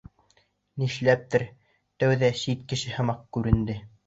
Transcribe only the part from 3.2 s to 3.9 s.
күренде.